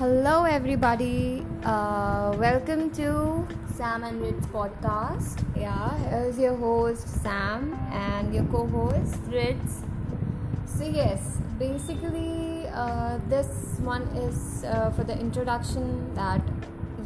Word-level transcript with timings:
Hello, 0.00 0.44
everybody. 0.44 1.44
Uh, 1.62 2.34
welcome 2.38 2.88
to 2.92 3.46
Sam 3.76 4.02
and 4.02 4.22
Ritz 4.22 4.46
podcast. 4.46 5.44
Yeah, 5.54 5.92
here's 6.08 6.38
your 6.38 6.56
host 6.56 7.06
Sam 7.22 7.74
and 7.92 8.34
your 8.34 8.44
co-host 8.44 9.20
Ritz. 9.28 9.82
So 10.64 10.84
yes, 10.88 11.36
basically, 11.58 12.66
uh, 12.72 13.18
this 13.28 13.76
one 13.80 14.04
is 14.16 14.64
uh, 14.64 14.88
for 14.96 15.04
the 15.04 15.20
introduction 15.20 16.14
that 16.14 16.40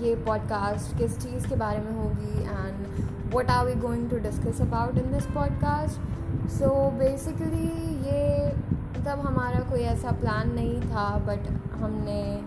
ये 0.01 0.15
podcast 0.17 0.99
किस 0.99 1.19
चीज़ 1.19 1.49
के 1.49 1.57
बारे 1.57 1.79
में 1.79 1.93
होगी 1.93 2.43
and 2.43 3.35
what 3.35 3.51
are 3.51 3.67
we 3.67 3.75
going 3.75 4.11
to 4.11 4.17
discuss 4.17 4.61
about 4.61 4.99
in 4.99 5.13
this 5.13 5.27
podcast 5.27 6.01
so 6.49 6.91
basically 6.91 7.69
ये 8.09 8.49
तब 9.03 9.21
हमारा 9.21 9.61
कोई 9.61 9.81
ऐसा 9.81 10.11
प्लान 10.11 10.53
नहीं 10.55 10.81
था 10.83 11.19
बट 11.19 11.51
हमने 11.73 12.43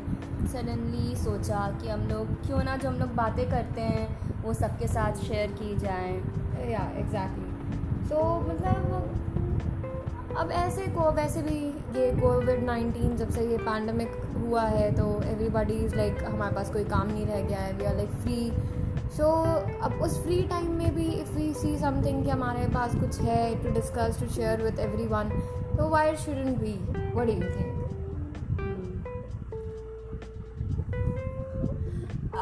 सडनली 0.48 1.16
सोचा 1.16 1.77
कि 1.81 1.90
हम 1.90 2.02
लोग 2.02 2.48
क्यों 2.48 2.63
ना 2.63 2.76
जो 2.77 2.90
हम 2.90 2.95
लोग 2.95 3.13
बातें 3.16 3.49
करते 3.49 3.82
हैं, 3.82 4.18
वो 4.41 4.54
सबके 4.54 4.88
साथ 4.88 5.13
शेयर 5.13 5.52
की 5.52 5.77
जाएँ। 5.77 6.13
या 6.71 6.91
एग्जैक्टली 6.98 8.05
सो 8.07 8.40
मतलब 8.40 9.09
अब 10.38 10.52
ऐसे 10.52 10.86
को, 10.88 11.12
वैसे 11.12 11.41
भी 11.41 11.55
ये 12.00 12.12
कोविड 12.14 12.64
नाइन्टीन 12.64 13.16
जब 13.18 13.30
से 13.30 13.46
ये 13.46 13.58
पैंडमिक 13.59 14.12
हुआ 14.38 14.63
है 14.63 14.91
तो 14.96 15.05
एवरीबॉडी 15.23 15.73
इज़ 15.76 15.96
लाइक 15.96 16.23
हमारे 16.23 16.55
पास 16.55 16.70
कोई 16.73 16.84
काम 16.86 17.08
नहीं 17.08 17.26
रह 17.26 17.41
गया 17.41 17.60
है 17.60 17.73
we 17.73 17.86
are 17.86 17.96
like 17.96 18.10
free 18.22 18.52
so 19.18 19.32
अब 19.82 20.00
उस 20.02 20.22
फ्री 20.23 20.41
टाइम 20.44 20.72
में 20.73 20.96
भी 20.96 21.08
इफ़ 21.12 21.32
वी 21.32 21.54
सी 21.54 21.76
समथिंग 21.77 22.23
कि 22.23 22.30
हमारे 22.30 22.68
पास 22.73 22.96
कुछ 22.96 23.20
है 23.22 23.63
to 23.63 23.73
discuss 23.73 24.20
to 24.20 24.30
share 24.36 24.62
with 24.62 24.80
everyone 25.08 25.30
तो 25.77 25.90
why 25.90 26.16
shouldn't 26.18 26.58
be 26.58 26.77
what 27.16 27.30
you 27.30 27.41
think 27.41 27.76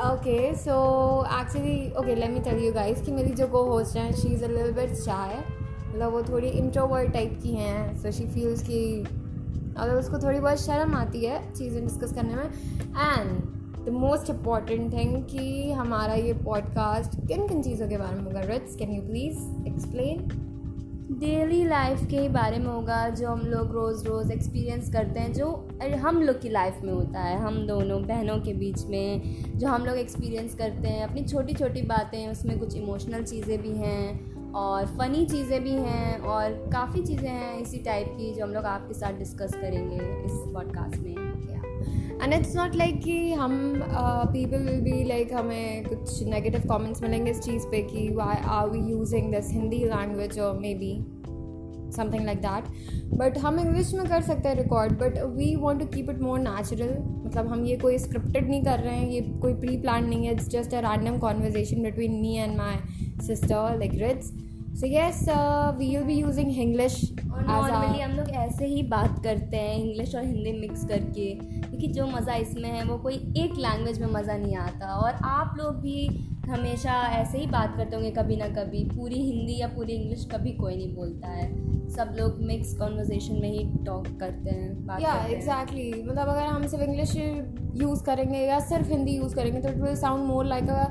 okay 0.05 0.55
so 0.55 0.73
actually 1.33 1.91
okay 1.99 2.15
let 2.15 2.29
me 2.29 2.39
tell 2.41 2.63
you 2.65 2.71
guys 2.73 3.01
कि 3.01 3.11
मेरी 3.11 3.33
जो 3.33 3.47
को 3.47 3.63
होस्ट 3.65 3.97
हैं 3.97 4.11
she 4.13 4.27
is 4.27 4.43
a 4.43 4.47
little 4.47 4.71
bit 4.75 4.93
shy 4.95 5.43
मतलब 5.95 6.11
वो 6.11 6.21
थोड़ी 6.23 6.47
इंट्रोवर्ट 6.47 7.11
टाइप 7.11 7.39
की 7.43 7.49
हैं 7.49 7.97
सो 7.97 8.11
शी 8.11 8.25
फील्स 8.25 8.61
कि 8.61 8.79
अगर 9.77 9.95
उसको 9.95 10.17
थोड़ी 10.17 10.39
बहुत 10.39 10.59
शर्म 10.61 10.93
आती 10.95 11.25
है 11.25 11.53
चीज़ें 11.53 11.81
डिस्कस 11.83 12.13
करने 12.13 12.35
में 12.35 12.43
and 12.43 13.85
the 13.85 13.89
most 13.89 14.29
important 14.29 14.91
thing 14.93 15.15
कि 15.23 15.71
हमारा 15.71 16.13
ये 16.13 16.33
पॉडकास्ट 16.33 17.15
किन 17.27 17.47
किन 17.47 17.61
चीज़ों 17.63 17.87
के 17.89 17.97
बारे 17.97 18.15
में 18.15 18.23
होगा 18.23 18.41
Rits 18.41 18.75
can 18.75 18.91
you 18.91 19.01
please 19.01 19.67
explain 19.67 20.27
daily 21.11 21.63
life 21.63 22.05
के 22.09 22.19
ही 22.19 22.29
बारे 22.29 22.57
में 22.57 22.67
होगा, 22.67 23.09
जो 23.09 23.27
हम 23.27 23.39
लोग 23.39 23.71
रोज़ 23.71 24.05
रोज़ 24.07 24.31
एक्सपीरियंस 24.31 24.91
करते 24.93 25.19
हैं, 25.19 25.33
जो 25.33 25.47
हम 25.97 26.21
लोग 26.21 26.41
की 26.41 26.49
लाइफ 26.49 26.79
में 26.83 26.91
होता 26.93 27.19
है, 27.19 27.37
हम 27.39 27.65
दोनों 27.67 28.01
बहनों 28.03 28.37
के 28.37 28.53
बीच 28.53 28.85
में, 28.85 29.57
जो 29.59 29.67
हम 29.67 29.85
लोग 29.85 29.97
एक्सपीरियंस 29.97 30.55
करते 30.55 30.87
हैं, 30.87 31.03
अपनी 31.03 31.23
छोटी 31.23 31.53
छोटी 31.53 31.81
बातें, 31.81 32.27
उसमें 32.27 32.57
कुछ 32.59 32.75
इमोशनल 32.75 33.23
चीज़ें 33.23 33.61
भी 33.61 33.77
हैं 33.77 34.34
और 34.55 34.85
फ़नी 34.97 35.25
चीज़ें 35.25 35.63
भी 35.63 35.71
हैं 35.71 36.17
और 36.19 36.51
काफ़ी 36.73 37.01
चीज़ें 37.01 37.29
हैं 37.29 37.57
इसी 37.59 37.77
टाइप 37.77 38.13
की 38.17 38.33
जो 38.33 38.43
हम 38.43 38.53
लोग 38.53 38.65
आपके 38.65 38.93
साथ 38.93 39.17
डिस्कस 39.19 39.53
करेंगे 39.53 39.95
इस 39.95 40.31
पॉडकास्ट 40.53 40.97
में। 40.97 41.15
एंड 42.23 42.33
इट्स 42.33 42.55
नॉट 42.55 42.75
लाइक 42.75 43.01
कि 43.03 43.33
हम 43.33 43.57
पीपल 44.33 44.63
विल 44.63 44.79
बी 44.81 45.03
लाइक 45.03 45.33
हमें 45.33 45.85
कुछ 45.85 46.23
नेगेटिव 46.23 46.61
कमेंट्स 46.69 47.01
मिलेंगे 47.01 47.31
इस 47.31 47.39
चीज़ 47.39 47.65
पे 47.71 47.81
कि 47.81 48.09
why 48.15 48.35
are 48.51 48.69
we 48.69 48.79
using 48.91 49.31
this 49.31 49.51
Hindi 49.51 49.83
language 49.85 50.39
और 50.39 50.57
maybe 50.75 50.93
something 51.95 52.25
like 52.25 52.39
that 52.41 53.13
but 53.13 53.37
हम 53.37 53.59
इंग्लिश 53.59 53.93
में 53.93 54.07
कर 54.07 54.21
सकते 54.21 54.49
हैं 54.49 54.55
record 54.55 54.93
but 54.99 55.17
we 55.35 55.55
want 55.55 55.81
to 55.81 55.87
keep 55.87 56.09
it 56.09 56.21
more 56.21 56.39
natural 56.39 56.97
मतलब 57.25 57.47
हम 57.47 57.65
ये 57.65 57.75
कोई 57.77 57.97
स्क्रिप्टेड 57.97 58.49
नहीं 58.49 58.63
कर 58.63 58.79
रहे 58.79 58.95
हैं, 58.95 59.09
ये 59.09 59.21
कोई 59.41 59.53
प्री 59.53 59.77
प्लान 59.81 60.05
नहीं 60.05 60.25
है. 60.25 60.33
It's 60.33 60.49
just 60.49 60.73
a 60.73 60.79
random 60.81 61.17
conversation 61.19 61.83
between 61.83 62.19
me 62.21 62.35
and 62.37 62.57
my 62.57 62.75
sister 63.27 63.77
like 63.79 63.93
Rits 63.93 64.31
so 64.75 64.87
yes 64.87 65.19
we 65.77 65.85
will 65.87 66.03
be 66.03 66.13
using 66.13 66.57
English 66.59 66.95
normally 67.17 67.99
हम 67.99 68.11
लोग 68.11 68.29
ऐसे 68.35 68.65
ही 68.65 68.81
बात 68.89 69.21
करते 69.23 69.57
हैं 69.57 69.75
इंग्लिश 69.75 70.15
और 70.15 70.23
हिंदी 70.23 70.51
मिक्स 70.59 70.83
करके 70.87 71.29
क्योंकि 71.35 71.87
जो 71.87 72.07
मज़ा 72.07 72.35
इसमें 72.35 72.69
है 72.69 72.83
वो 72.85 72.97
कोई 72.97 73.15
एक 73.37 73.53
लैंग्वेज 73.57 73.99
में 74.01 74.07
मज़ा 74.13 74.37
नहीं 74.37 74.55
आता। 74.57 74.87
और 74.95 75.19
आप 75.25 75.53
लोग 75.57 75.79
भी 75.81 76.07
हमेशा 76.49 77.01
ऐसे 77.13 77.37
ही 77.37 77.45
बात 77.47 77.77
करते 77.77 77.95
होंगे 77.95 78.11
कभी 78.11 78.35
ना 78.35 78.47
कभी 78.55 78.83
पूरी 78.89 79.21
हिंदी 79.21 79.57
या 79.61 79.67
पूरी 79.67 79.93
इंग्लिश 79.93 80.27
कभी 80.33 80.51
कोई 80.53 80.75
नहीं 80.75 80.93
बोलता 80.95 81.27
है। 81.29 81.47
सब 81.89 82.13
लोग 82.17 82.41
मिक्स 82.45 82.73
कॉन्वर्जेशन 82.77 83.41
में 83.41 83.49
ही 83.49 83.63
टॉक 83.85 84.07
करते 84.19 84.49
हैं 84.49 84.99
या 85.01 85.15
एग्जैक्टली 85.27 85.91
मतलब 86.03 86.27
अगर 86.27 86.45
हम 86.45 86.67
सिर्फ़ 86.67 86.83
इंग्लिश 86.83 87.15
यूज़ 87.81 88.03
करेंगे 88.03 88.37
या 88.37 88.59
सिर्फ़ 88.67 88.89
हिंदी 88.89 89.15
यूज़ 89.15 89.35
करेंगे 89.35 89.61
तो 89.61 89.69
it 89.69 89.77
will 89.77 89.95
sound 89.97 90.25
more 90.27 90.45
like 90.45 90.69
a 90.69 90.85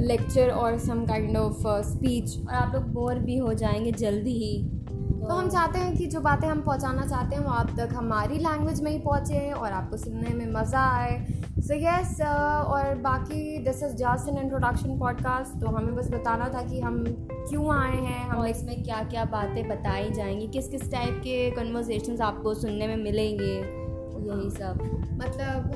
lecture 0.00 0.50
और 0.50 0.78
सम 0.78 1.04
काइंड 1.06 1.36
ऑफ़ 1.36 1.66
स्पीच 1.82 2.38
और 2.48 2.54
आप 2.54 2.74
लोग 2.74 2.84
बोर 2.84 3.14
भी 3.14 3.36
हो 3.36 3.54
जाएँगे 3.54 3.92
जल्दी 3.92 4.32
ही। 4.32 4.70
तो 5.18 5.34
हम 5.34 5.48
चाहते 5.50 5.78
हैं 5.78 5.96
कि 5.96 6.06
जो 6.06 6.20
बातें 6.20 6.48
हम 6.48 6.60
पहुंचाना 6.60 7.06
चाहते 7.06 7.36
हैं 7.36 7.42
वो 7.42 7.50
आप 7.50 7.70
तक 7.78 7.88
हमारी 7.92 8.38
लैंग्वेज 8.38 8.80
में 8.80 8.90
ही 8.90 8.98
पहुँचे 8.98 9.50
और 9.50 9.72
आपको 9.72 9.96
सुनने 9.96 10.34
में 10.34 10.52
मज़ा 10.52 10.80
आए। 10.80 11.26
So 11.30 11.74
so 11.74 11.80
yes 11.80 12.08
yes, 12.08 12.20
uh, 12.20 12.66
और 12.66 12.94
बाकी 12.94 13.58
this 13.58 13.82
is 13.82 13.92
just 13.92 14.28
an 14.28 14.38
introduction 14.38 14.98
podcast 14.98 15.60
तो 15.60 15.66
हमें 15.66 15.94
बस 15.94 16.10
बताना 16.10 16.48
था 16.48 16.62
कि 16.62 16.80
हम 16.80 17.04
क्यों 17.30 17.74
आए 17.76 17.96
हैं 17.96 18.28
हम 18.28 18.46
इसमें 18.46 18.82
क्या 18.84 19.02
क्या 19.02 19.24
बातें 19.24 19.68
बताई 19.68 20.10
जाएँगी 20.10 20.46
किस 20.46 20.68
किस 20.68 20.90
टाइप 20.92 21.18
के 21.18 21.50
कन्वर्जेशन 21.50 22.20
आपको 22.22 22.54
सुनने 22.54 22.86
में 22.86 22.96
मिलेंगे। 22.96 23.87
यही 24.20 24.50
सब। 24.50 24.84
मतलब 25.14 25.72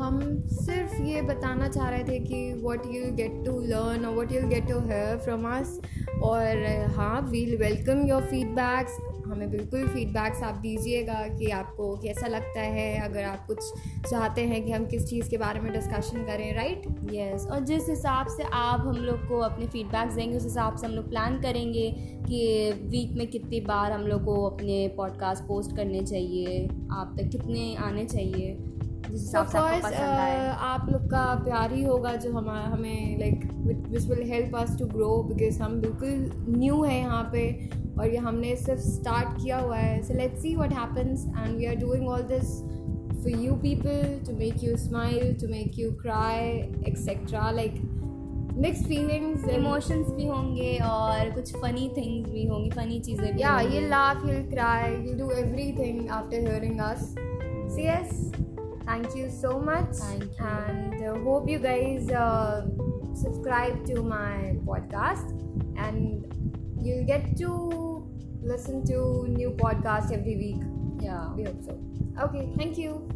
हम 0.00 0.20
सिर्फ़ 0.56 1.02
ये 1.02 1.22
बताना 1.22 1.68
चाह 1.68 1.88
रहे 1.88 2.04
थे 2.04 2.18
कि 2.20 2.52
what 2.62 2.86
you 2.86 3.10
get 3.16 3.44
to 3.46 3.58
learn 3.62 4.04
और 4.04 4.14
what 4.14 4.32
you 4.32 4.46
get 4.48 4.68
to 4.68 4.78
hear 4.88 5.18
from 5.18 5.48
us 5.50 5.80
और 6.22 6.64
हाँ 6.96 7.20
वील 7.30 7.56
वेलकम 7.56 8.06
योर 8.06 8.22
फीडबैक्स 8.22 8.98
हमें 9.26 9.50
बिल्कुल 9.50 9.86
फीडबैक्स 9.88 10.42
आप 10.42 10.54
दीजिएगा 10.54 11.14
कि 11.28 11.50
आपको 11.50 11.86
कैसा 11.96 12.26
लगता 12.26 12.60
है। 12.60 12.98
अगर 13.00 13.24
आप 13.24 13.46
कुछ 13.46 13.58
चाहते 14.10 14.40
हैं 14.40 14.62
कि 14.64 14.72
हम 14.72 14.84
किस 14.86 15.08
चीज़ 15.08 15.30
के 15.30 15.38
बारे 15.38 15.60
में 15.60 15.72
डिस्कशन 15.72 16.22
करें 16.24 16.54
राइट 16.56 16.82
right? 16.82 17.14
Yes 17.14 17.42
yes. 17.42 17.50
और 17.52 17.64
जिस 17.64 17.88
हिसाब 17.88 18.26
से 18.26 18.42
आप 18.52 18.80
हम 18.80 18.96
लोग 18.96 19.26
को 19.28 19.38
अपने 19.38 19.66
फीडबैक्स 19.66 20.14
देंगे, 20.14 20.36
उस 20.36 20.44
हिसाब 20.44 20.76
से 20.76 20.86
हम 20.86 20.92
लोग 20.92 21.08
प्लान 21.08 21.40
करेंगे 21.42 21.90
कि 22.28 22.70
वीक 22.84 23.16
में 23.18 23.26
कितनी 23.26 23.60
बार 23.62 23.92
हम 23.92 24.02
लोग 24.02 24.24
को 24.24 24.42
अपने 24.44 24.76
पॉडकास्ट 24.96 25.44
पोस्ट 25.44 25.76
करने 25.76 26.00
चाहिए। 26.02 26.66
आप 26.92 27.14
तक 27.18 27.28
कितने 27.28 27.74
आने 27.86 28.04
चाहिए 28.04 28.56
ऑफकोर्स 29.06 29.84
uh, 29.84 30.56
आप 30.68 30.86
लोग 30.90 31.04
का 31.10 31.24
प्यार 31.44 31.72
ही 31.72 31.82
होगा 31.84 32.14
जो 32.14 32.32
हम 32.32 32.48
हमें 32.50 33.18
like 33.18 33.44
which 33.90 34.06
will 34.08 34.22
help 34.30 34.56
us 34.56 34.76
to 34.78 34.86
grow 34.86 35.10
because 35.22 35.60
हम 35.62 35.80
बिल्कुल 35.80 36.56
न्यू 36.58 36.82
है 36.82 36.98
यहाँ 36.98 37.22
पे 37.32 37.44
और 37.98 38.08
ये 38.08 38.16
हमने 38.18 38.54
सिर्फ़ 38.56 38.80
स्टार्ट 38.80 39.28
किया 39.42 39.58
हुआ 39.58 39.76
है। 39.76 40.02
So 40.02 40.14
let's 40.14 40.42
see 40.42 40.54
what 40.56 40.72
happens 40.72 41.26
and 41.26 41.56
we 41.56 41.66
are 41.66 41.76
doing 41.76 42.08
all 42.08 42.22
this 42.32 42.56
for 43.22 43.44
you 43.44 43.52
people 43.62 44.18
to 44.26 44.36
make 44.38 44.64
you 44.64 44.76
smile 44.76 45.34
to 45.40 45.48
make 45.48 45.78
you 45.78 45.90
cry 46.02 46.48
etcetera 46.88 47.50
like 47.50 47.80
mix 48.58 48.82
feelings 48.84 49.48
emotions 49.50 50.10
भी 50.10 50.26
होंगे 50.26 50.76
और 50.84 51.30
कुछ 51.30 51.54
फनी 51.56 51.88
थिंग्स 51.96 52.30
भी 52.30 52.46
होंगी 52.46 52.70
फनी 52.70 53.00
चीज़ें 53.00 53.32
भी 53.34 53.42
या 53.42 53.58
ये 53.60 53.86
laugh 53.88 54.26
you 54.26 54.42
cry 54.50 54.92
you 55.06 55.14
do 55.18 55.30
everything 55.38 56.08
after 56.10 56.48
hearing 56.48 56.80
us 56.80 57.14
So, 57.68 57.78
yes, 57.78 58.30
thank 58.84 59.14
you 59.14 59.30
so 59.30 59.58
much. 59.58 59.96
You. 59.98 60.30
And 60.38 61.02
uh, 61.02 61.18
hope 61.20 61.48
you 61.48 61.58
guys 61.58 62.10
uh, 62.10 62.66
subscribe 63.14 63.84
to 63.86 64.02
my 64.02 64.56
podcast 64.64 65.30
and 65.76 66.24
you'll 66.80 67.04
get 67.04 67.36
to 67.38 68.08
listen 68.42 68.84
to 68.86 69.26
new 69.28 69.50
podcasts 69.50 70.12
every 70.12 70.36
week. 70.36 70.62
Yeah. 71.00 71.32
We 71.34 71.44
hope 71.44 71.62
so. 71.62 71.78
Okay, 72.22 72.48
thank 72.56 72.78
you. 72.78 73.08